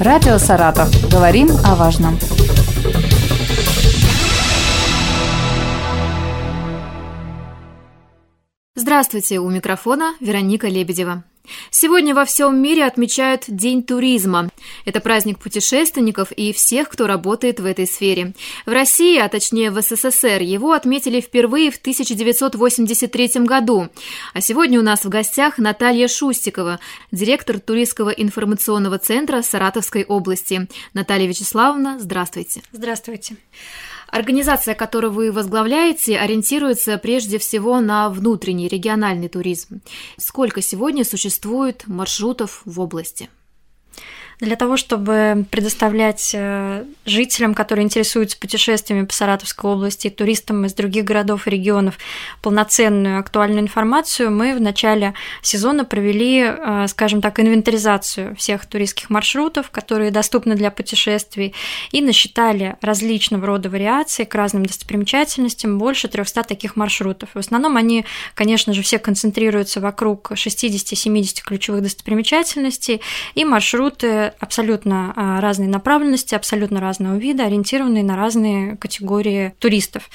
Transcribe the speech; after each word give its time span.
Радио 0.00 0.38
«Саратов». 0.38 0.88
Говорим 1.10 1.48
о 1.64 1.74
важном. 1.74 2.16
Здравствуйте, 8.76 9.40
у 9.40 9.50
микрофона 9.50 10.14
Вероника 10.20 10.68
Лебедева. 10.68 11.24
Сегодня 11.70 12.14
во 12.14 12.24
всем 12.24 12.60
мире 12.60 12.84
отмечают 12.84 13.44
День 13.48 13.82
туризма. 13.82 14.50
Это 14.84 15.00
праздник 15.00 15.38
путешественников 15.38 16.32
и 16.32 16.52
всех, 16.52 16.88
кто 16.88 17.06
работает 17.06 17.60
в 17.60 17.64
этой 17.64 17.86
сфере. 17.86 18.34
В 18.66 18.70
России, 18.70 19.18
а 19.18 19.28
точнее 19.28 19.70
в 19.70 19.80
СССР, 19.80 20.42
его 20.42 20.72
отметили 20.72 21.20
впервые 21.20 21.70
в 21.70 21.76
1983 21.76 23.30
году. 23.44 23.88
А 24.34 24.40
сегодня 24.40 24.78
у 24.78 24.82
нас 24.82 25.04
в 25.04 25.08
гостях 25.08 25.58
Наталья 25.58 26.08
Шустикова, 26.08 26.80
директор 27.12 27.60
туристского 27.60 28.10
информационного 28.10 28.98
центра 28.98 29.42
Саратовской 29.42 30.04
области. 30.04 30.68
Наталья 30.94 31.26
Вячеславовна, 31.26 31.98
здравствуйте. 31.98 32.62
Здравствуйте. 32.72 33.36
Организация, 34.10 34.74
которую 34.74 35.12
вы 35.12 35.30
возглавляете, 35.30 36.18
ориентируется 36.18 36.96
прежде 36.98 37.38
всего 37.38 37.80
на 37.80 38.08
внутренний 38.08 38.68
региональный 38.68 39.28
туризм. 39.28 39.80
Сколько 40.16 40.62
сегодня 40.62 41.04
существует 41.04 41.84
маршрутов 41.86 42.62
в 42.64 42.80
области? 42.80 43.28
Для 44.40 44.54
того, 44.54 44.76
чтобы 44.76 45.46
предоставлять 45.50 46.30
э, 46.32 46.84
жителям, 47.04 47.54
которые 47.54 47.84
интересуются 47.84 48.38
путешествиями 48.38 49.04
по 49.04 49.12
Саратовской 49.12 49.70
области, 49.70 50.10
туристам 50.10 50.64
из 50.64 50.74
других 50.74 51.04
городов 51.04 51.46
и 51.46 51.50
регионов 51.50 51.98
полноценную 52.40 53.18
актуальную 53.18 53.62
информацию, 53.62 54.30
мы 54.30 54.54
в 54.54 54.60
начале 54.60 55.14
сезона 55.42 55.84
провели, 55.84 56.44
э, 56.44 56.86
скажем 56.88 57.20
так, 57.20 57.40
инвентаризацию 57.40 58.36
всех 58.36 58.66
туристских 58.66 59.10
маршрутов, 59.10 59.70
которые 59.70 60.12
доступны 60.12 60.54
для 60.54 60.70
путешествий, 60.70 61.52
и 61.90 62.00
насчитали 62.00 62.76
различного 62.80 63.44
рода 63.44 63.68
вариации 63.68 64.22
к 64.22 64.34
разным 64.36 64.64
достопримечательностям, 64.64 65.78
больше 65.78 66.06
300 66.06 66.44
таких 66.44 66.76
маршрутов. 66.76 67.30
В 67.34 67.38
основном 67.38 67.76
они, 67.76 68.04
конечно 68.34 68.72
же, 68.72 68.82
все 68.82 69.00
концентрируются 69.00 69.80
вокруг 69.80 70.30
60-70 70.30 71.42
ключевых 71.42 71.82
достопримечательностей, 71.82 73.00
и 73.34 73.44
маршруты 73.44 74.27
абсолютно 74.38 75.12
а, 75.16 75.40
разной 75.40 75.66
направленности, 75.66 76.34
абсолютно 76.34 76.80
разного 76.80 77.16
вида, 77.16 77.44
ориентированные 77.44 78.04
на 78.04 78.16
разные 78.16 78.76
категории 78.76 79.54
туристов. 79.58 80.08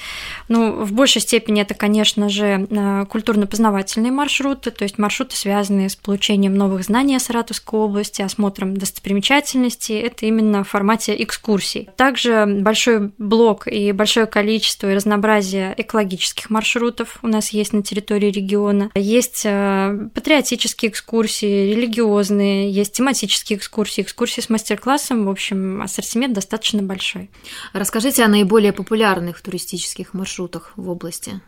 Ну, 0.48 0.84
в 0.84 0.92
большей 0.92 1.22
степени 1.22 1.62
это, 1.62 1.74
конечно 1.74 2.28
же, 2.28 2.66
а, 2.70 3.04
культурно-познавательные 3.06 4.12
маршруты, 4.12 4.70
то 4.70 4.84
есть 4.84 4.98
маршруты, 4.98 5.36
связанные 5.36 5.88
с 5.88 5.96
получением 5.96 6.54
новых 6.54 6.84
знаний 6.84 7.16
о 7.16 7.20
Саратовской 7.20 7.78
области, 7.78 8.22
осмотром 8.22 8.76
достопримечательностей. 8.76 9.98
Это 10.00 10.26
именно 10.26 10.64
в 10.64 10.68
формате 10.68 11.14
экскурсий. 11.22 11.88
Также 11.96 12.46
большой 12.46 13.12
блок 13.18 13.66
и 13.66 13.92
большое 13.92 14.26
количество 14.26 14.90
и 14.90 14.94
разнообразие 14.94 15.74
экологических 15.76 16.50
маршрутов 16.50 17.18
у 17.22 17.28
нас 17.28 17.50
есть 17.50 17.72
на 17.72 17.82
территории 17.82 18.30
региона. 18.30 18.90
Есть 18.94 19.44
а, 19.46 20.08
патриотические 20.14 20.90
экскурсии, 20.90 21.72
религиозные, 21.74 22.70
есть 22.70 22.92
тематические 22.92 23.58
экскурсии, 23.58 24.02
экскурсии 24.04 24.40
с 24.40 24.48
мастер-классом. 24.48 25.26
В 25.26 25.30
общем, 25.30 25.82
ассортимент 25.82 26.34
достаточно 26.34 26.82
большой. 26.82 27.30
Расскажите 27.72 28.22
о 28.22 28.28
наиболее 28.28 28.72
популярных 28.72 29.42
туристических 29.42 30.14
маршрутах 30.14 30.72
в 30.76 30.88
области. 30.88 31.40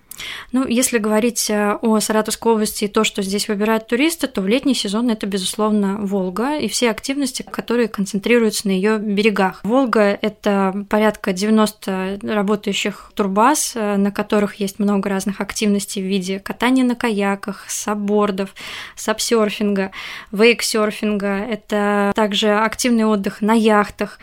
Ну, 0.53 0.67
если 0.67 0.98
говорить 0.98 1.50
э, 1.50 1.77
о 1.81 2.00
Саратовской 2.00 2.53
области 2.53 2.84
и 2.84 2.89
то, 2.89 3.05
что 3.05 3.22
здесь 3.22 3.48
выбирают 3.48 3.86
туристы, 3.86 4.27
то 4.27 4.41
в 4.41 4.47
летний 4.47 4.75
сезон 4.75 5.11
это, 5.11 5.27
безусловно, 5.27 5.98
Волга 5.98 6.58
и 6.58 6.69
все 6.69 6.91
активности, 6.91 7.42
которые 7.42 7.89
концентрируются 7.89 8.69
на 8.69 8.73
ее 8.73 8.98
берегах. 8.98 9.61
Волга– 9.64 10.19
это 10.23 10.86
порядка 10.89 11.33
90 11.33 12.20
работающих 12.23 13.12
турбаз, 13.14 13.73
э, 13.75 13.97
на 13.97 14.11
которых 14.11 14.57
есть 14.57 14.79
много 14.79 15.08
разных 15.08 15.40
активностей 15.40 16.02
в 16.02 16.07
виде 16.07 16.39
катания 16.39 16.85
на 16.85 16.95
каяках, 16.95 17.64
саббордов, 17.69 18.55
сапсерфинга, 18.96 19.90
вейксерфинга. 20.33 21.39
Это 21.39 22.13
также 22.14 22.55
активный 22.55 23.05
отдых 23.05 23.40
на 23.42 23.55
яхтах, 23.55 24.19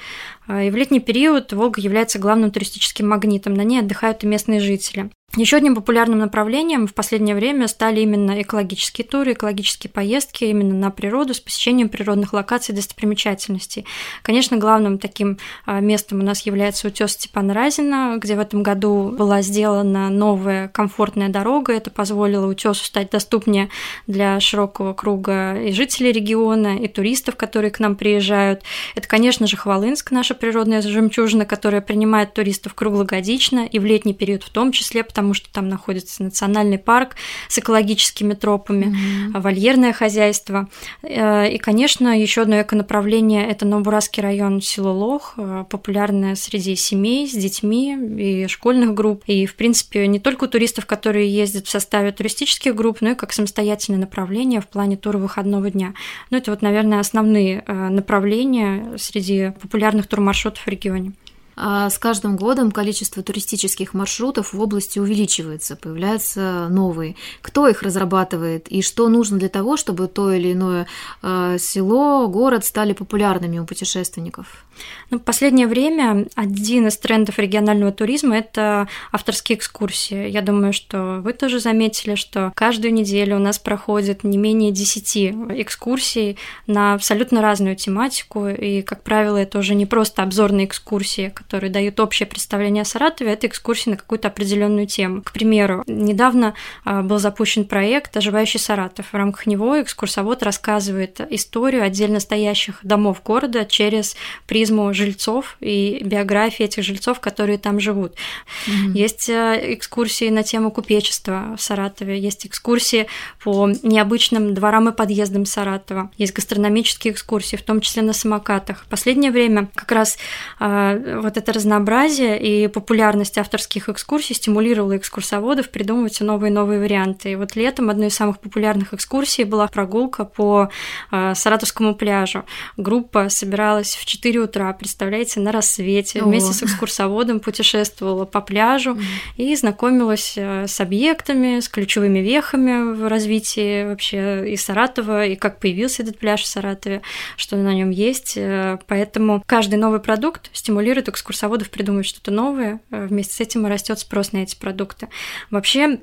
э, 0.48 0.68
и 0.68 0.70
в 0.70 0.76
летний 0.76 1.00
период 1.00 1.54
Волга 1.54 1.82
является 1.82 2.20
главным 2.20 2.52
туристическим 2.52 3.10
магнитом. 3.10 3.54
На 3.54 3.64
ней 3.64 3.80
отдыхают 3.80 4.24
и 4.24 4.28
местные 4.28 4.60
жители. 4.60 5.10
Еще 5.36 5.58
одним 5.58 5.74
популярным 5.74 6.20
направлением 6.20 6.86
в 6.86 6.94
последнее 6.94 7.36
время 7.36 7.68
стали 7.68 8.02
именно 8.02 8.40
экологические 8.40 9.08
туры, 9.08 9.34
экологические 9.34 9.90
поездки 9.90 10.44
именно 10.44 10.76
на 10.76 10.92
природу 10.92 11.34
с 11.34 11.40
посещением 11.40 11.90
природных 11.90 12.34
локаций 12.34 12.72
и 12.72 12.76
достопримечательностей. 12.76 13.88
Конечно, 14.22 14.58
главным 14.58 15.00
таким 15.00 15.40
а, 15.66 15.80
местом 15.80 16.20
у 16.20 16.24
нас 16.24 16.46
является 16.46 16.88
утес 16.88 17.14
Степана 17.14 17.56
Разина, 17.56 18.18
где 18.20 18.36
в 18.36 18.40
этом 18.40 18.62
году 18.62 19.10
была 19.10 19.42
сделана 19.42 20.12
новая 20.12 20.68
комфортная 20.68 21.30
дорога. 21.30 21.74
Это 21.74 21.90
позволило 21.90 22.46
утесу 22.46 22.86
стать 22.86 23.10
доступнее 23.10 23.70
для 24.06 24.40
широкого 24.40 24.94
круга 24.94 25.60
и 25.60 25.72
жителей 25.72 26.12
региона, 26.12 26.78
и 26.78 26.88
туристов, 26.88 27.38
которые 27.38 27.72
к 27.72 27.80
нам 27.80 27.96
приезжают. 27.96 28.62
Это, 28.94 29.08
конечно 29.08 29.48
же, 29.48 29.58
Хвалынск, 29.58 30.12
наша 30.12 30.36
природная 30.36 30.84
жемчужина, 30.84 31.48
которая 31.48 31.82
принимает 31.82 32.36
туристов 32.36 32.76
круглогодично 32.76 33.66
и 33.66 33.80
в 33.80 33.86
летний 33.86 34.14
период 34.14 34.44
в 34.44 34.52
том 34.52 34.72
числе, 34.72 35.04
потому 35.04 35.23
потому 35.24 35.36
что 35.36 35.50
там 35.54 35.70
находится 35.70 36.22
национальный 36.22 36.78
парк 36.78 37.16
с 37.48 37.58
экологическими 37.58 38.34
тропами, 38.34 38.88
mm-hmm. 38.88 39.40
вольерное 39.40 39.94
хозяйство. 39.94 40.68
Э, 41.02 41.50
и, 41.50 41.58
конечно, 41.60 42.20
еще 42.20 42.42
одно 42.42 42.62
эконаправление– 42.62 43.48
это 43.50 43.66
Новобурасский 43.66 44.22
район 44.22 44.62
село 44.62 44.92
Лох, 44.92 45.36
э, 45.38 45.64
популярное 45.70 46.36
среди 46.36 46.76
семей 46.76 47.26
с 47.26 47.32
детьми 47.32 47.96
и 47.96 48.48
школьных 48.48 48.94
групп. 48.94 49.24
И, 49.28 49.46
в 49.46 49.56
принципе, 49.56 50.08
не 50.08 50.20
только 50.20 50.44
у 50.44 50.48
туристов, 50.48 50.86
которые 50.86 51.34
ездят 51.34 51.68
в 51.68 51.70
составе 51.70 52.12
туристических 52.12 52.76
групп, 52.76 52.98
но 53.00 53.12
и 53.12 53.16
как 53.16 53.32
самостоятельное 53.32 54.02
направление 54.02 54.60
в 54.60 54.68
плане 54.68 54.98
тура 54.98 55.20
выходного 55.20 55.72
дня. 55.72 55.94
Ну, 56.32 56.38
это 56.38 56.52
вот, 56.52 56.62
наверное, 56.62 57.00
основные 57.00 57.64
э, 57.66 57.90
направления 57.90 58.98
среди 58.98 59.54
популярных 59.62 60.08
турмаршрутов 60.08 60.66
в 60.66 60.68
регионе. 60.68 61.14
А 61.56 61.90
с 61.90 61.98
каждым 61.98 62.36
годом 62.36 62.72
количество 62.72 63.22
туристических 63.24 63.94
маршрутов 63.94 64.54
в 64.54 64.62
области 64.62 65.00
увеличивается, 65.00 65.76
появляются 65.76 66.68
новые. 66.70 67.16
Кто 67.42 67.68
их 67.68 67.82
разрабатывает 67.84 68.68
и 68.70 68.82
что 68.82 69.10
нужно 69.10 69.38
для 69.38 69.50
того, 69.50 69.78
чтобы 69.78 70.08
то 70.08 70.32
или 70.32 70.54
иное 70.54 70.88
э, 71.22 71.58
село, 71.60 72.28
город 72.28 72.66
стали 72.66 72.94
популярными 72.94 73.60
у 73.60 73.66
путешественников? 73.66 74.66
Ну, 75.14 75.20
в 75.20 75.22
последнее 75.22 75.68
время 75.68 76.26
один 76.34 76.88
из 76.88 76.98
трендов 76.98 77.38
регионального 77.38 77.92
туризма– 77.92 78.36
это 78.40 78.88
авторские 79.12 79.60
экскурсии. 79.60 80.28
Я 80.28 80.42
думаю, 80.42 80.74
что 80.74 81.22
вы 81.24 81.34
тоже 81.34 81.60
заметили, 81.60 82.16
что 82.16 82.52
каждую 82.56 82.94
неделю 82.94 83.36
у 83.36 83.40
нас 83.40 83.60
проходит 83.60 84.24
не 84.24 84.40
менее 84.40 84.72
10 84.72 85.18
экскурсий 85.62 86.40
на 86.66 86.96
абсолютно 86.96 87.44
разную 87.44 87.76
тематику, 87.76 88.48
и, 88.48 88.82
как 88.82 89.04
правило, 89.04 89.38
это 89.38 89.60
уже 89.60 89.76
не 89.76 89.86
просто 89.86 90.24
обзорные 90.24 90.66
экскурсии, 90.66 91.30
которые 91.30 91.70
дают 91.70 92.00
общее 92.00 92.26
представление 92.26 92.82
о 92.82 92.86
Саратове, 92.86 93.34
это 93.34 93.46
экскурсии 93.46 93.92
на 93.92 93.98
какую-то 93.98 94.30
определенную 94.30 94.88
тему. 94.88 95.22
К 95.22 95.32
примеру, 95.32 95.84
недавно 95.86 96.56
а, 96.86 97.04
был 97.04 97.20
запущен 97.20 97.66
проект 97.66 98.18
«Оживающий 98.18 98.60
Саратов». 98.60 99.08
В 99.12 99.16
рамках 99.16 99.46
него 99.46 99.80
экскурсовод 99.80 100.42
рассказывает 100.42 101.22
историю 101.30 101.84
отдельно 101.84 102.20
стоящих 102.20 102.80
домов 102.82 103.22
города 103.24 103.64
через 103.66 104.16
призму 104.48 104.63
жильцов 104.94 105.58
и 105.60 106.02
биографии 106.06 106.64
этих 106.64 106.84
жильцов, 106.84 107.20
которые 107.20 107.58
там 107.58 107.80
живут. 107.80 108.14
Mm-hmm. 108.14 108.92
Есть 108.94 109.30
а, 109.30 109.56
экскурсии 109.56 110.30
на 110.30 110.44
тему 110.44 110.72
купечества 110.72 111.56
в 111.58 111.62
Саратове, 111.62 112.18
есть 112.18 112.46
экскурсии 112.46 113.08
по 113.44 113.70
необычным 113.84 114.54
дворам 114.54 114.90
и 114.90 114.94
подъездам 114.94 115.46
Саратова, 115.46 116.12
есть 116.18 116.34
гастрономические 116.34 117.14
экскурсии, 117.14 117.58
в 117.58 117.64
том 117.64 117.82
числе 117.82 118.02
на 118.02 118.14
самокатах. 118.14 118.84
В 118.86 118.88
последнее 118.88 119.32
время 119.32 119.68
как 119.76 119.92
раз 119.92 120.18
вот 120.60 121.34
вот 121.34 121.38
это 121.38 121.54
разнообразие 121.54 122.40
и 122.40 122.68
популярность 122.68 123.40
авторских 123.40 123.90
экскурсий 123.90 124.36
стимулировала 124.36 124.98
экскурсоводов 124.98 125.70
придумывать 125.70 126.14
все 126.14 126.24
новые 126.24 126.52
и 126.52 126.54
новые 126.54 126.80
варианты. 126.80 127.32
И 127.32 127.36
вот 127.36 127.56
летом 127.56 127.90
одной 127.90 128.08
из 128.08 128.16
самых 128.16 128.40
популярных 128.40 128.94
экскурсий 128.94 129.46
была 129.46 129.68
прогулка 129.68 130.26
по 130.26 130.70
э, 131.12 131.34
Саратовскому 131.34 131.96
пляжу. 131.96 132.46
Группа 132.78 133.30
собиралась 133.30 133.96
в 133.96 134.06
4 134.06 134.40
утра 134.42 134.53
утра, 134.54 134.72
представляете, 134.74 135.40
на 135.40 135.52
рассвете, 135.52 136.22
О. 136.22 136.26
вместе 136.26 136.54
с 136.54 136.62
экскурсоводом 136.62 137.40
путешествовала 137.40 138.26
по 138.26 138.40
пляжу 138.40 138.92
mm. 138.92 139.04
и 139.38 139.56
знакомилась 139.56 140.34
э, 140.36 140.68
с 140.68 140.80
объектами, 140.80 141.60
с 141.60 141.68
ключевыми 141.68 142.20
вехами 142.20 142.94
в 142.94 143.08
развитии 143.08 143.86
вообще 143.86 144.52
и 144.52 144.56
Саратова, 144.56 145.26
и 145.26 145.36
как 145.36 145.60
появился 145.60 146.04
этот 146.04 146.20
пляж 146.20 146.44
в 146.44 146.48
Саратове, 146.48 147.02
что 147.36 147.56
на 147.56 147.74
нем 147.74 147.90
есть. 147.90 148.34
Э, 148.38 148.78
поэтому 148.88 149.44
каждый 149.46 149.76
новый 149.76 150.00
продукт 150.00 150.52
стимулирует 150.54 151.10
экскурсоводов 151.10 151.72
придумать 151.72 152.06
что-то 152.06 152.30
новое. 152.30 152.80
Э, 152.92 153.08
вместе 153.08 153.34
с 153.34 153.40
этим 153.40 153.66
и 153.66 153.70
растет 153.70 153.98
спрос 153.98 154.34
на 154.34 154.40
эти 154.40 154.56
продукты. 154.56 155.08
Вообще, 155.50 155.98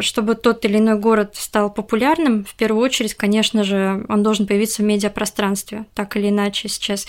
чтобы 0.00 0.34
тот 0.36 0.64
или 0.64 0.78
иной 0.78 0.98
город 0.98 1.32
стал 1.34 1.70
популярным, 1.72 2.44
в 2.44 2.54
первую 2.54 2.82
очередь, 2.82 3.14
конечно 3.14 3.62
же, 3.62 4.06
он 4.08 4.22
должен 4.22 4.46
появиться 4.46 4.82
в 4.82 4.84
медиапространстве. 4.86 5.84
Так 5.94 6.16
или 6.16 6.30
иначе, 6.30 6.68
сейчас 6.68 7.06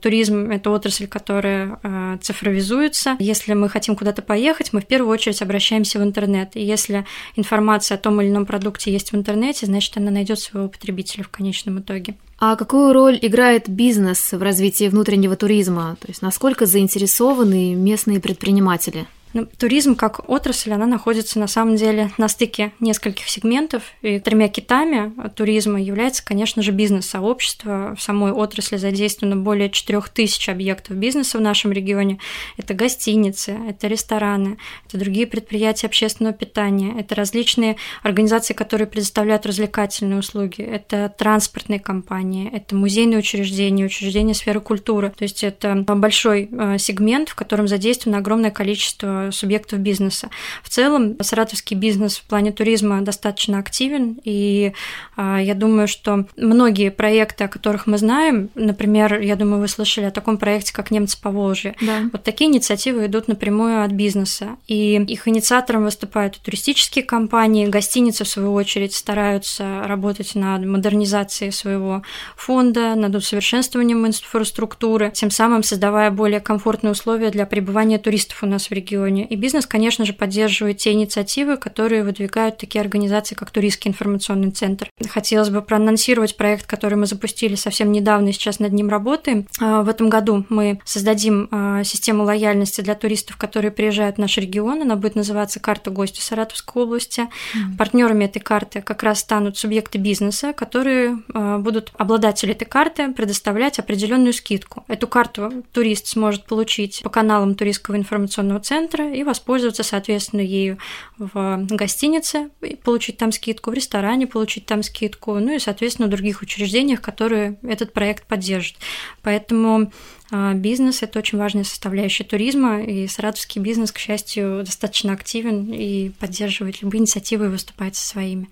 туризм– 0.00 0.50
это 0.52 0.70
отрасль, 0.70 1.06
которая 1.06 1.78
э, 1.82 2.18
цифровизуется. 2.20 3.16
Если 3.18 3.54
мы 3.54 3.68
хотим 3.68 3.96
куда-то 3.96 4.22
поехать, 4.22 4.72
мы 4.72 4.80
в 4.80 4.86
первую 4.86 5.12
очередь 5.12 5.42
обращаемся 5.42 5.98
в 5.98 6.02
интернет. 6.02 6.56
И 6.56 6.62
если 6.62 7.06
информация 7.36 7.96
о 7.96 7.98
том 7.98 8.20
или 8.20 8.28
ином 8.28 8.46
продукте 8.46 8.92
есть 8.92 9.12
в 9.12 9.16
интернете, 9.16 9.66
значит, 9.66 9.96
она 9.96 10.10
найдет 10.10 10.40
своего 10.40 10.68
потребителя 10.68 11.24
в 11.24 11.28
конечном 11.28 11.80
итоге. 11.80 12.16
А 12.38 12.56
какую 12.56 12.94
роль 12.94 13.18
играет 13.20 13.68
бизнес 13.68 14.32
в 14.32 14.42
развитии 14.42 14.88
внутреннего 14.88 15.36
туризма? 15.36 15.96
То 16.00 16.08
есть 16.08 16.22
насколько 16.22 16.64
заинтересованы 16.64 17.74
местные 17.74 18.18
предприниматели? 18.18 19.06
Ну, 19.32 19.46
туризм 19.46 19.94
как 19.94 20.28
отрасль, 20.28 20.72
она 20.72 20.86
находится 20.86 21.38
на 21.38 21.46
самом 21.46 21.76
деле 21.76 22.10
на 22.18 22.28
стыке 22.28 22.72
нескольких 22.80 23.28
сегментов, 23.28 23.84
и 24.02 24.18
тремя 24.18 24.48
китами 24.48 25.12
туризма 25.36 25.80
является, 25.80 26.24
конечно 26.24 26.62
же, 26.62 26.72
бизнес-сообщество. 26.72 27.94
В 27.96 28.02
самой 28.02 28.32
отрасли 28.32 28.76
задействовано 28.76 29.36
более 29.36 29.70
4000 29.70 30.50
объектов 30.50 30.96
бизнеса 30.96 31.38
в 31.38 31.40
нашем 31.40 31.70
регионе. 31.70 32.18
Это 32.56 32.74
гостиницы, 32.74 33.56
это 33.68 33.86
рестораны, 33.86 34.58
это 34.88 34.98
другие 34.98 35.28
предприятия 35.28 35.86
общественного 35.86 36.34
питания, 36.34 36.98
это 36.98 37.14
различные 37.14 37.76
организации, 38.02 38.54
которые 38.54 38.88
предоставляют 38.88 39.46
развлекательные 39.46 40.18
услуги, 40.18 40.62
это 40.62 41.12
транспортные 41.16 41.78
компании, 41.78 42.50
это 42.52 42.74
музейные 42.74 43.20
учреждения, 43.20 43.84
учреждения 43.84 44.34
сферы 44.34 44.60
культуры. 44.60 45.12
То 45.16 45.22
есть 45.22 45.44
это 45.44 45.84
большой 45.86 46.48
э, 46.50 46.78
сегмент, 46.78 47.28
в 47.28 47.36
котором 47.36 47.68
задействовано 47.68 48.18
огромное 48.18 48.50
количество 48.50 49.19
субъектов 49.30 49.80
бизнеса. 49.80 50.30
В 50.62 50.68
целом, 50.68 51.16
саратовский 51.20 51.76
бизнес 51.76 52.18
в 52.18 52.24
плане 52.24 52.52
туризма 52.52 53.00
достаточно 53.02 53.58
активен, 53.58 54.18
и 54.24 54.72
а, 55.16 55.40
я 55.40 55.54
думаю, 55.54 55.88
что 55.88 56.26
многие 56.36 56.90
проекты, 56.90 57.44
о 57.44 57.48
которых 57.48 57.86
мы 57.86 57.98
знаем, 57.98 58.50
например, 58.54 59.20
я 59.20 59.36
думаю, 59.36 59.60
вы 59.60 59.68
слышали 59.68 60.06
о 60.06 60.10
таком 60.10 60.38
проекте, 60.38 60.72
как 60.72 60.90
«Немцы 60.90 61.20
по 61.20 61.30
Волжье», 61.30 61.74
да. 61.80 62.08
вот 62.12 62.22
такие 62.22 62.50
инициативы 62.50 63.06
идут 63.06 63.28
напрямую 63.28 63.82
от 63.82 63.92
бизнеса, 63.92 64.56
и 64.66 64.96
их 64.96 65.28
инициатором 65.28 65.84
выступают 65.84 66.38
туристические 66.38 67.04
компании, 67.04 67.66
гостиницы, 67.66 68.24
в 68.24 68.28
свою 68.28 68.52
очередь, 68.54 68.94
стараются 68.94 69.82
работать 69.84 70.34
над 70.34 70.64
модернизацией 70.64 71.52
своего 71.52 72.02
фонда, 72.36 72.94
над 72.94 73.14
усовершенствованием 73.14 74.06
инфраструктуры, 74.06 75.10
тем 75.14 75.30
самым 75.30 75.62
создавая 75.62 76.10
более 76.10 76.40
комфортные 76.40 76.92
условия 76.92 77.30
для 77.30 77.46
пребывания 77.46 77.98
туристов 77.98 78.42
у 78.42 78.46
нас 78.46 78.70
в 78.70 78.72
регионе 78.72 79.09
регионе. 79.10 79.26
И 79.26 79.36
бизнес, 79.36 79.66
конечно 79.66 80.04
же, 80.04 80.12
поддерживает 80.12 80.78
те 80.78 80.92
инициативы, 80.92 81.56
которые 81.56 82.04
выдвигают 82.04 82.58
такие 82.58 82.80
организации, 82.80 83.34
как 83.34 83.50
Туристский 83.50 83.90
информационный 83.90 84.50
центр. 84.50 84.88
Хотелось 85.08 85.50
бы 85.50 85.62
проанонсировать 85.62 86.36
проект, 86.36 86.66
который 86.66 86.96
мы 86.96 87.06
запустили 87.06 87.54
совсем 87.54 87.92
недавно 87.92 88.28
и 88.28 88.32
сейчас 88.32 88.58
над 88.58 88.72
ним 88.72 88.88
работаем. 88.88 89.46
А, 89.60 89.82
в 89.82 89.88
этом 89.88 90.08
году 90.08 90.44
мы 90.48 90.80
создадим 90.84 91.48
а, 91.50 91.84
систему 91.84 92.24
лояльности 92.24 92.80
для 92.80 92.94
туристов, 92.94 93.36
которые 93.36 93.70
приезжают 93.70 94.16
в 94.16 94.20
наш 94.20 94.36
регион. 94.38 94.82
Она 94.82 94.96
будет 94.96 95.14
называться 95.14 95.60
«Карта 95.60 95.90
гостя 95.90 96.22
Саратовской 96.22 96.82
области». 96.82 97.20
Mm-hmm. 97.20 97.76
Партнерами 97.78 98.24
этой 98.24 98.40
карты 98.40 98.80
как 98.80 99.02
раз 99.02 99.20
станут 99.20 99.58
субъекты 99.58 99.98
бизнеса, 99.98 100.52
которые 100.52 101.18
а, 101.34 101.58
будут 101.58 101.92
обладатели 101.98 102.52
этой 102.52 102.66
карты 102.66 103.12
предоставлять 103.12 103.78
определенную 103.78 104.32
скидку. 104.32 104.84
Эту 104.88 105.08
карту 105.08 105.52
турист 105.72 106.06
сможет 106.06 106.44
получить 106.44 107.00
по 107.02 107.10
каналам 107.10 107.54
Туристского 107.54 107.96
информационного 107.96 108.60
центра, 108.60 108.99
центра 109.00 109.14
и 109.14 109.22
воспользоваться, 109.22 109.82
соответственно, 109.82 110.40
ею 110.40 110.78
в 111.18 111.66
гостинице, 111.70 112.50
получить 112.82 113.16
там 113.16 113.32
скидку, 113.32 113.70
в 113.70 113.74
ресторане 113.74 114.26
получить 114.26 114.66
там 114.66 114.82
скидку, 114.82 115.34
ну 115.34 115.54
и, 115.54 115.58
соответственно, 115.58 116.08
в 116.08 116.10
других 116.10 116.42
учреждениях, 116.42 117.00
которые 117.00 117.58
этот 117.62 117.92
проект 117.92 118.26
поддержат. 118.26 118.76
Поэтому 119.22 119.92
а, 120.30 120.54
Бизнес– 120.54 121.02
это 121.02 121.18
очень 121.18 121.38
важная 121.38 121.64
составляющая 121.64 122.24
туризма, 122.24 122.82
и 122.82 123.06
саратовский 123.06 123.60
бизнес, 123.60 123.92
к 123.92 123.98
счастью, 123.98 124.62
достаточно 124.64 125.12
активен 125.12 125.72
и 125.72 126.10
поддерживает 126.10 126.82
любые 126.82 127.00
инициативы 127.00 127.46
и 127.46 127.48
выступает 127.48 127.96
со 127.96 128.06
своими. 128.06 128.48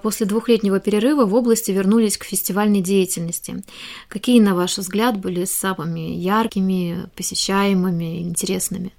После 0.00 0.26
двухлетнего 0.26 0.78
перерыва 0.78 1.24
в 1.24 1.34
области 1.34 1.72
вернулись 1.72 2.16
к 2.16 2.22
фестивальной 2.22 2.80
деятельности. 2.80 3.64
Какие, 4.08 4.40
на 4.40 4.54
ваш 4.54 4.78
взгляд, 4.78 5.18
были 5.18 5.44
самыми 5.44 6.14
яркими, 6.14 7.08
посещаемыми, 7.16 8.20
интересными? 8.20 8.92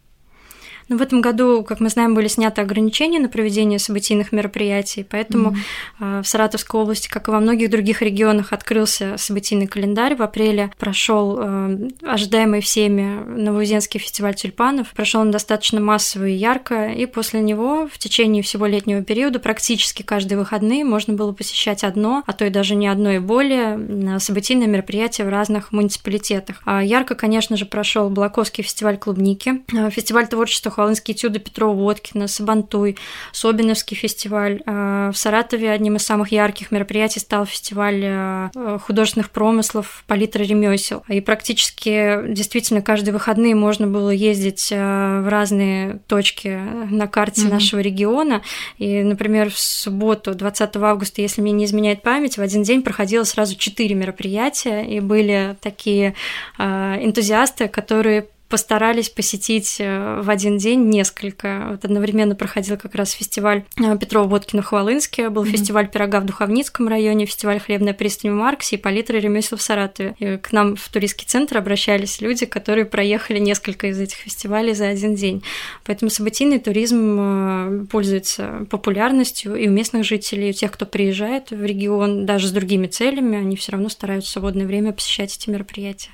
Но 0.91 0.97
в 0.97 1.01
этом 1.01 1.21
году, 1.21 1.63
как 1.63 1.79
мы 1.79 1.87
знаем, 1.87 2.13
были 2.13 2.27
сняты 2.27 2.59
ограничения 2.59 3.19
на 3.19 3.29
проведение 3.29 3.79
событийных 3.79 4.33
мероприятий, 4.33 5.07
поэтому 5.09 5.55
mm-hmm. 6.01 6.23
в 6.23 6.27
Саратовской 6.27 6.81
области, 6.81 7.07
как 7.07 7.29
и 7.29 7.31
во 7.31 7.39
многих 7.39 7.69
других 7.69 8.01
регионах, 8.01 8.51
открылся 8.51 9.15
событийный 9.17 9.67
календарь. 9.67 10.17
В 10.17 10.21
апреле 10.21 10.69
прошел 10.77 11.39
э, 11.39 11.89
ожидаемый 12.03 12.59
всеми 12.59 13.23
Новоузенский 13.23 14.01
фестиваль 14.01 14.35
тюльпанов. 14.35 14.89
Прошел 14.89 15.21
он 15.21 15.31
достаточно 15.31 15.79
массово 15.79 16.27
и 16.27 16.33
ярко, 16.33 16.89
и 16.89 17.05
после 17.05 17.39
него 17.39 17.87
в 17.87 17.97
течение 17.97 18.43
всего 18.43 18.65
летнего 18.65 19.01
периода 19.01 19.39
практически 19.39 20.01
каждые 20.01 20.39
выходные 20.39 20.83
можно 20.83 21.13
было 21.13 21.31
посещать 21.31 21.85
одно, 21.85 22.21
а 22.27 22.33
то 22.33 22.43
и 22.43 22.49
даже 22.49 22.75
не 22.75 22.89
одно 22.89 23.11
и 23.11 23.19
более 23.19 24.19
событийное 24.19 24.67
мероприятие 24.67 25.25
в 25.25 25.29
разных 25.29 25.71
муниципалитетах. 25.71 26.57
А 26.65 26.83
ярко, 26.83 27.15
конечно 27.15 27.55
же, 27.55 27.65
прошел 27.65 28.09
Блаковский 28.09 28.61
фестиваль 28.61 28.97
клубники, 28.97 29.63
фестиваль 29.91 30.27
творчества 30.27 30.69
Волынские 30.81 31.15
этюды 31.15 31.37
Петрова 31.37 31.75
Водкина, 31.75 32.27
Сабантуй, 32.27 32.97
Собиновский 33.33 33.95
фестиваль. 33.95 34.63
А, 34.65 35.11
в 35.11 35.17
Саратове 35.17 35.69
одним 35.71 35.97
из 35.97 36.03
самых 36.03 36.31
ярких 36.31 36.71
мероприятий 36.71 37.19
стал 37.19 37.45
фестиваль 37.45 38.01
а, 38.03 38.79
художественных 38.83 39.29
промыслов 39.29 40.03
«Палитра 40.07 40.43
ремесел». 40.43 41.03
И 41.07 41.21
практически 41.21 42.27
действительно 42.27 42.81
каждые 42.81 43.13
выходные 43.13 43.53
можно 43.53 43.85
было 43.85 44.09
ездить 44.09 44.71
а, 44.73 45.21
в 45.21 45.27
разные 45.27 45.99
точки 46.07 46.59
на 46.89 47.07
карте 47.07 47.43
mm-hmm. 47.43 47.51
нашего 47.51 47.79
региона. 47.79 48.41
И, 48.79 49.03
например, 49.03 49.51
в 49.51 49.59
субботу, 49.59 50.33
20 50.33 50.75
августа, 50.77 51.21
если 51.21 51.41
мне 51.41 51.51
не 51.51 51.65
изменяет 51.65 52.01
память, 52.01 52.39
в 52.39 52.41
один 52.41 52.63
день 52.63 52.81
проходило 52.81 53.23
сразу 53.23 53.55
четыре 53.55 53.93
мероприятия, 53.93 54.81
и 54.81 54.99
были 54.99 55.55
такие 55.61 56.15
энтузиасты, 56.57 57.67
которые 57.67 58.27
постарались 58.51 59.09
посетить 59.09 59.77
э, 59.79 60.21
в 60.21 60.29
один 60.29 60.57
день 60.57 60.89
несколько. 60.89 61.69
Вот 61.71 61.85
одновременно 61.85 62.35
проходил 62.35 62.77
как 62.77 62.93
раз 62.95 63.11
фестиваль 63.11 63.63
э, 63.77 63.97
Петрова 63.97 64.27
Водкина 64.27 64.61
Хвалынске, 64.61 65.29
был 65.29 65.45
mm-hmm. 65.45 65.51
фестиваль 65.51 65.87
пирога 65.89 66.19
в 66.19 66.25
Духовницком 66.25 66.89
районе, 66.89 67.25
фестиваль 67.25 67.59
хлебная 67.61 67.93
пристань 67.93 68.31
в 68.31 68.35
Марксе 68.35 68.75
и 68.75 68.79
палитра 68.79 69.17
ремесел 69.17 69.57
в 69.57 69.61
Саратове. 69.61 70.15
И 70.19 70.37
к 70.37 70.51
нам 70.51 70.75
в 70.75 70.89
туристский 70.89 71.25
центр 71.25 71.57
обращались 71.57 72.19
люди, 72.19 72.45
которые 72.45 72.85
проехали 72.85 73.39
несколько 73.39 73.87
из 73.87 73.99
этих 73.99 74.17
фестивалей 74.17 74.73
за 74.73 74.89
один 74.89 75.15
день. 75.15 75.43
Поэтому 75.85 76.11
событийный 76.11 76.59
туризм 76.59 77.17
э, 77.19 77.85
пользуется 77.89 78.67
популярностью 78.69 79.55
и 79.55 79.69
у 79.69 79.71
местных 79.71 80.03
жителей, 80.03 80.47
и 80.47 80.51
у 80.51 80.53
тех, 80.53 80.73
кто 80.73 80.85
приезжает 80.85 81.51
в 81.51 81.63
регион, 81.63 82.25
даже 82.25 82.47
с 82.47 82.51
другими 82.51 82.87
целями, 82.87 83.37
они 83.37 83.55
все 83.55 83.71
равно 83.71 83.87
стараются 83.87 84.29
в 84.29 84.33
свободное 84.33 84.65
время 84.65 84.91
посещать 84.91 85.37
эти 85.37 85.49
мероприятия. 85.49 86.09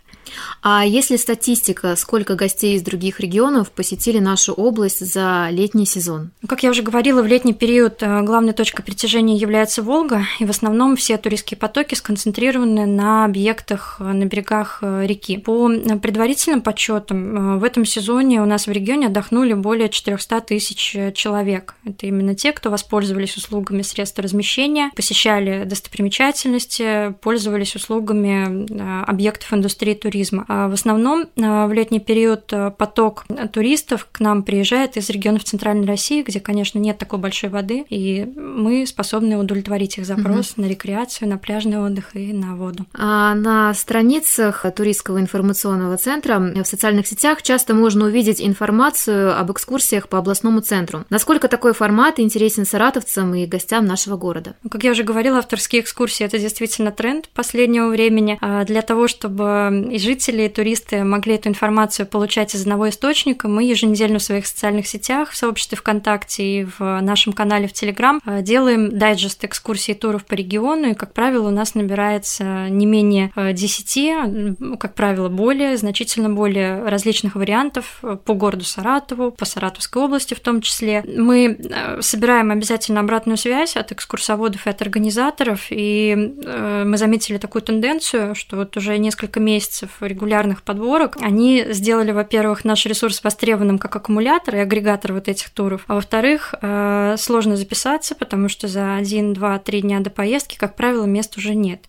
А 0.61 0.85
есть 0.85 1.09
ли 1.11 1.17
статистика, 1.17 1.95
сколько 1.95 2.35
гостей 2.35 2.75
из 2.75 2.81
других 2.81 3.19
регионов 3.21 3.71
посетили 3.71 4.19
нашу 4.19 4.53
область 4.53 5.05
за 5.05 5.47
летний 5.49 5.85
сезон? 5.85 6.31
Как 6.47 6.63
я 6.63 6.69
уже 6.69 6.81
говорила, 6.81 7.21
в 7.21 7.25
летний 7.25 7.53
период 7.53 8.03
э, 8.03 8.21
главной 8.23 8.53
точкой 8.53 8.83
притяжения 8.83 9.37
является 9.37 9.81
Волга, 9.81 10.25
и 10.39 10.45
в 10.45 10.49
основном 10.49 10.97
все 10.97 11.17
туристские 11.17 11.57
потоки 11.57 11.95
сконцентрированы 11.95 12.85
на 12.85 13.25
объектах 13.25 13.97
э, 13.99 14.03
на 14.03 14.25
берегах 14.25 14.79
э, 14.81 15.05
реки. 15.05 15.37
По 15.37 15.69
предварительным 16.01 16.61
подсчетам, 16.61 17.59
в 17.59 17.63
этом 17.63 17.85
сезоне 17.85 18.41
у 18.41 18.45
нас 18.45 18.67
в 18.67 18.71
регионе 18.71 19.07
отдохнули 19.07 19.53
более 19.53 19.89
400 19.89 20.41
тысяч 20.41 20.95
человек. 21.15 21.75
Это 21.85 22.07
именно 22.07 22.35
те, 22.35 22.51
кто 22.51 22.69
воспользовались 22.69 23.37
услугами 23.37 23.81
средств 23.83 24.19
размещения, 24.19 24.91
посещали 24.95 25.63
достопримечательности, 25.63 27.13
пользовались 27.21 27.75
услугами 27.75 28.67
объектов 29.09 29.53
индустрии 29.53 29.93
туризма 29.93 30.16
туризма. 30.17 30.45
А 30.47 30.67
в 30.67 30.73
основном 30.73 31.27
а, 31.41 31.67
в 31.67 31.73
летний 31.73 31.99
период 31.99 32.17
период 32.17 32.77
поток 32.77 33.25
туристов 33.53 34.07
к 34.11 34.19
нам 34.19 34.41
приезжает 34.41 34.97
из 34.97 35.09
регионов 35.09 35.43
Центральной 35.43 35.85
России, 35.85 36.23
где, 36.23 36.39
конечно, 36.39 36.79
нет 36.79 36.97
такой 36.97 37.19
большой 37.19 37.49
воды, 37.49 37.85
и 37.89 38.25
мы 38.35 38.87
способны 38.87 39.37
удовлетворить 39.37 39.99
их 39.99 40.05
запрос 40.05 40.53
угу. 40.53 40.63
на 40.63 40.65
рекреацию, 40.69 41.29
на 41.29 41.37
пляжный 41.37 41.79
отдых 41.79 42.15
и 42.15 42.33
на 42.33 42.55
воду. 42.55 42.85
А 42.93 43.35
на 43.35 43.71
страницах 43.75 44.65
туристского 44.75 45.19
информационного 45.19 45.97
центра 45.97 46.39
в 46.39 46.65
социальных 46.65 47.05
сетях 47.05 47.43
часто 47.43 47.75
можно 47.75 48.05
увидеть 48.05 48.41
информацию 48.41 49.39
об 49.39 49.51
экскурсиях 49.51 50.09
по 50.09 50.17
областному 50.17 50.61
центру. 50.61 51.05
Насколько 51.09 51.47
такой 51.47 51.73
формат 51.73 52.19
интересен 52.19 52.65
саратовцам 52.65 53.35
и 53.35 53.45
гостям 53.45 53.85
нашего 53.85 54.17
города? 54.17 54.55
Как 54.69 54.83
я 54.83 54.91
уже 54.91 55.03
говорила, 55.03 55.37
авторские 55.37 55.81
экскурсии– 55.81 56.25
это 56.25 56.39
действительно 56.39 56.91
тренд 56.91 57.29
последнего 57.29 57.89
времени. 57.89 58.37
А 58.41 58.65
для 58.65 58.81
того, 58.81 59.07
чтобы 59.07 59.87
и 59.91 59.99
жители, 60.07 60.43
и 60.43 60.49
туристы 60.49 61.03
могли 61.03 61.35
эту 61.35 61.49
информацию 61.49 62.07
получать 62.07 62.55
из 62.55 62.61
одного 62.61 62.87
источника, 62.87 63.49
мы 63.49 63.65
еженедельно 63.65 64.19
в 64.19 64.23
своих 64.23 64.47
социальных 64.47 64.87
сетях, 64.87 65.31
в 65.31 65.35
сообществе 65.35 65.77
ВКонтакте 65.77 66.43
и 66.43 66.63
в 66.63 67.01
нашем 67.01 67.33
канале 67.33 67.67
в 67.67 67.73
Телеграм 67.73 68.21
делаем 68.41 68.97
дайджест 68.97 69.43
экскурсий 69.43 69.95
туров 69.95 70.25
по 70.25 70.33
региону, 70.33 70.91
и, 70.91 70.93
как 70.93 71.13
правило, 71.13 71.49
у 71.49 71.51
нас 71.51 71.75
набирается 71.75 72.69
не 72.69 72.85
менее 72.85 73.33
10, 73.35 74.79
как 74.79 74.93
правило, 74.93 75.27
более, 75.27 75.75
значительно 75.75 76.29
более 76.29 76.87
различных 76.87 77.35
вариантов 77.35 78.01
по 78.23 78.33
городу 78.33 78.63
Саратову, 78.63 79.31
по 79.31 79.45
Саратовской 79.45 80.01
области 80.01 80.33
в 80.33 80.39
том 80.39 80.61
числе. 80.61 81.03
Мы 81.05 81.57
э, 81.57 82.01
собираем 82.01 82.51
обязательно 82.51 82.99
обратную 83.01 83.37
связь 83.37 83.75
от 83.75 83.91
экскурсоводов 83.91 84.65
и 84.65 84.69
от 84.69 84.81
организаторов, 84.81 85.67
и 85.69 86.33
э, 86.43 86.83
мы 86.85 86.97
заметили 86.97 87.37
такую 87.37 87.61
тенденцию, 87.61 88.35
что 88.35 88.57
вот 88.57 88.77
уже 88.77 88.97
несколько 88.97 89.39
месяцев 89.39 89.96
регулярных 90.01 90.63
подборок, 90.63 91.17
они 91.21 91.65
сделали, 91.69 92.11
во-первых, 92.11 92.65
наш 92.65 92.85
ресурс 92.85 93.23
востребованным 93.23 93.79
как 93.79 93.95
аккумулятор 93.95 94.55
и 94.55 94.59
агрегатор 94.59 95.13
вот 95.13 95.27
этих 95.27 95.49
туров, 95.49 95.83
а 95.87 95.95
во-вторых, 95.95 96.53
э, 96.61 97.15
сложно 97.17 97.55
записаться, 97.55 98.15
потому 98.15 98.49
что 98.49 98.67
за 98.67 98.95
один, 98.95 99.33
два, 99.33 99.59
три 99.59 99.81
дня 99.81 99.99
до 99.99 100.09
поездки, 100.09 100.57
как 100.57 100.75
правило, 100.75 101.05
мест 101.05 101.37
уже 101.37 101.55
нет. 101.55 101.85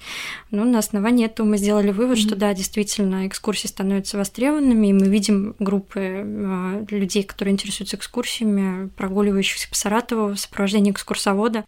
Но 0.50 0.64
на 0.64 0.78
основании 0.78 1.26
этого 1.26 1.46
мы 1.46 1.58
сделали 1.58 1.90
вывод, 1.90 2.18
mm-hmm. 2.18 2.26
что 2.26 2.36
да, 2.36 2.54
действительно, 2.54 3.26
экскурсии 3.26 3.66
становятся 3.66 4.16
востребованными, 4.16 4.88
и 4.88 4.92
мы 4.92 5.08
видим 5.08 5.54
группы 5.58 6.00
э, 6.00 6.86
людей, 6.90 7.22
которые 7.22 7.52
интересуются 7.52 7.96
экскурсиями, 7.96 8.88
прогуливающихся 8.96 9.68
по 9.68 9.74
Саратову 9.74 10.28
в 10.28 10.36
сопровождении 10.36 10.92
экскурсовода. 10.92 11.64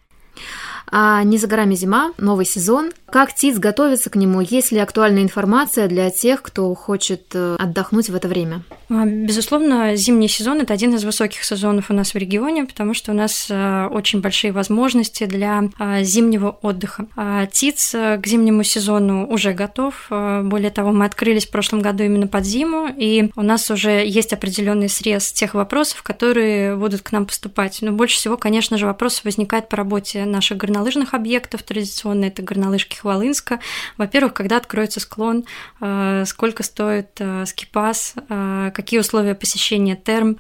А 0.91 1.23
не 1.23 1.39
за 1.39 1.47
горами 1.47 1.75
зима, 1.75 2.13
новый 2.19 2.45
сезон. 2.45 2.93
Как 3.11 3.35
ТИЦ 3.35 3.59
готовится 3.59 4.09
к 4.09 4.17
нему? 4.17 4.41
Есть 4.41 4.71
ли 4.71 4.79
актуальная 4.79 5.23
информация 5.23 5.89
для 5.89 6.11
тех, 6.11 6.43
кто 6.43 6.73
хочет 6.75 7.33
э, 7.35 7.57
отдохнуть 7.59 8.09
в 8.09 8.15
это 8.15 8.29
время? 8.29 8.63
А, 8.89 9.05
безусловно, 9.05 9.97
зимний 9.97 10.29
сезон– 10.29 10.61
это 10.61 10.75
один 10.75 10.95
из 10.95 11.05
высоких 11.05 11.43
сезонов 11.43 11.91
у 11.91 11.95
нас 11.95 12.15
в 12.15 12.17
регионе, 12.17 12.67
потому 12.67 12.95
что 12.95 13.11
у 13.11 13.15
нас 13.15 13.49
э, 13.51 13.89
очень 13.91 14.21
большие 14.21 14.53
возможности 14.53 15.27
для 15.27 15.65
э, 15.79 16.05
зимнего 16.05 16.57
отдыха. 16.63 17.07
А 17.17 17.47
ТИЦ 17.47 17.91
к 18.21 18.23
зимнему 18.25 18.63
сезону 18.63 19.27
уже 19.27 19.53
готов. 19.53 20.07
Более 20.09 20.71
того, 20.71 20.93
мы 20.93 21.05
открылись 21.05 21.47
в 21.47 21.51
прошлом 21.51 21.83
году 21.83 22.05
именно 22.05 22.29
под 22.29 22.45
зиму, 22.45 22.89
и 22.97 23.31
у 23.35 23.43
нас 23.43 23.71
уже 23.71 24.07
есть 24.07 24.33
определенный 24.33 24.89
срез 24.89 25.33
тех 25.33 25.55
вопросов, 25.55 26.03
которые 26.05 26.77
будут 26.77 27.03
к 27.03 27.11
нам 27.11 27.27
поступать. 27.27 27.79
Но 27.81 27.91
больше 27.93 28.17
всего, 28.17 28.37
конечно 28.37 28.79
же, 28.79 28.87
вопросов 28.87 29.25
возникает 29.25 29.69
по 29.69 29.77
работе 29.77 30.25
наших 30.25 30.59
горнолыжных 30.81 31.15
объектов. 31.15 31.63
Традиционно 31.63 32.25
это 32.27 32.43
горнолыжки 32.43 32.97
Хвалынска. 32.97 33.61
Во-первых, 33.99 34.33
когда 34.33 34.57
откроется 34.57 35.01
склон, 35.01 35.45
э, 35.81 36.25
сколько 36.27 36.63
стоит 36.63 37.11
э, 37.19 37.45
скипас, 37.47 38.15
э, 38.29 38.71
какие 38.75 39.01
условия 39.01 39.35
посещения 39.35 39.97
терм. 39.97 40.37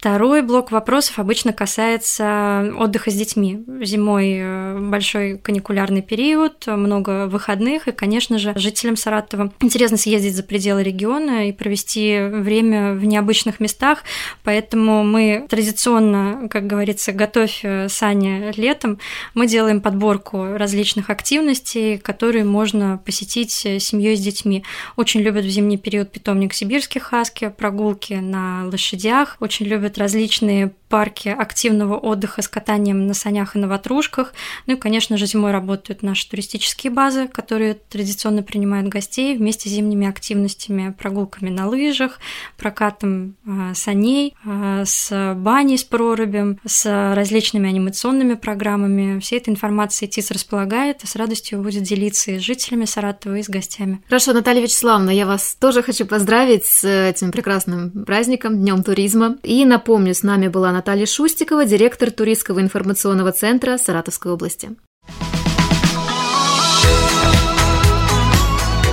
Второй 0.00 0.40
блок 0.40 0.70
вопросов 0.70 1.18
обычно 1.18 1.52
касается 1.52 2.72
отдыха 2.78 3.10
с 3.10 3.14
детьми. 3.14 3.62
Зимой 3.82 4.38
э, 4.38 4.78
большой 4.78 5.36
каникулярный 5.36 6.00
период, 6.00 6.66
много 6.68 7.26
выходных, 7.26 7.86
и, 7.86 7.92
конечно 7.92 8.38
же, 8.38 8.54
жителям 8.56 8.96
Саратова 8.96 9.52
интересно 9.60 9.98
съездить 9.98 10.34
за 10.34 10.42
пределы 10.42 10.82
региона 10.82 11.50
и 11.50 11.52
провести 11.52 12.18
время 12.18 12.94
в 12.94 13.04
необычных 13.04 13.60
местах, 13.60 14.04
поэтому 14.42 15.04
мы 15.04 15.44
традиционно, 15.50 16.48
как 16.48 16.66
говорится, 16.66 17.12
готовь 17.12 17.60
э, 17.62 17.90
Саня 17.90 18.52
летом, 18.56 18.98
мы 19.34 19.46
делаем 19.46 19.82
подборку 19.82 20.56
различных 20.56 21.10
активностей, 21.10 21.98
которые 21.98 22.44
можно 22.44 22.98
посетить 23.04 23.66
э, 23.66 23.78
семьей 23.78 24.16
с 24.16 24.20
детьми. 24.20 24.64
Очень 24.96 25.20
любят 25.20 25.44
в 25.44 25.50
зимний 25.50 25.76
период 25.76 26.10
питомник 26.10 26.54
сибирских 26.54 27.02
хаски, 27.02 27.52
прогулки 27.54 28.14
на 28.14 28.64
лошадях, 28.64 29.36
очень 29.40 29.66
любят 29.66 29.89
существуют 29.90 29.98
различные 29.98 30.72
парки 30.90 31.28
активного 31.28 31.96
отдыха 31.96 32.42
с 32.42 32.48
катанием 32.48 33.06
на 33.06 33.14
санях 33.14 33.54
и 33.54 33.58
на 33.60 33.68
ватрушках. 33.68 34.34
Ну 34.66 34.74
и, 34.74 34.76
конечно 34.76 35.16
же, 35.16 35.26
зимой 35.26 35.52
работают 35.52 36.02
наши 36.02 36.28
туристические 36.28 36.92
базы, 36.92 37.28
которые 37.28 37.74
традиционно 37.74 38.42
принимают 38.42 38.88
гостей 38.88 39.36
вместе 39.36 39.68
с 39.68 39.72
зимними 39.72 40.08
активностями, 40.08 40.92
прогулками 40.98 41.48
на 41.48 41.68
лыжах, 41.68 42.18
прокатом 42.56 43.36
э, 43.46 43.74
саней, 43.74 44.34
э, 44.44 44.82
с 44.84 45.34
баней 45.36 45.78
с 45.78 45.84
прорубем, 45.84 46.58
с 46.66 47.14
различными 47.14 47.68
анимационными 47.68 48.34
программами. 48.34 49.20
Всей 49.20 49.38
этой 49.38 49.50
информацией 49.50 50.10
ТИС 50.10 50.32
располагает 50.32 51.04
и 51.04 51.06
с 51.06 51.14
радостью 51.14 51.62
будет 51.62 51.84
делиться 51.84 52.32
и 52.32 52.38
с 52.40 52.42
жителями 52.42 52.84
Саратова, 52.84 53.36
и 53.36 53.42
с 53.44 53.48
гостями. 53.48 54.02
Хорошо, 54.08 54.32
Наталья 54.32 54.62
Вячеславовна, 54.62 55.10
я 55.10 55.24
вас 55.24 55.56
тоже 55.60 55.84
хочу 55.84 56.04
поздравить 56.04 56.64
с 56.64 56.84
этим 56.84 57.30
прекрасным 57.30 58.04
праздником, 58.04 58.58
Днем 58.58 58.82
туризма. 58.82 59.36
И 59.44 59.64
напомню, 59.80 60.14
с 60.14 60.22
нами 60.22 60.48
была 60.48 60.72
Наталья 60.72 61.06
Шустикова, 61.06 61.64
директор 61.64 62.10
туристского 62.10 62.60
информационного 62.60 63.32
центра 63.32 63.78
Саратовской 63.78 64.30
области. 64.30 64.76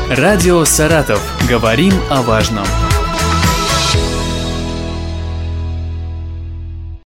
Радио 0.10 0.64
«Саратов». 0.64 1.22
Говорим 1.50 1.92
о 2.10 2.22
важном. 2.22 2.87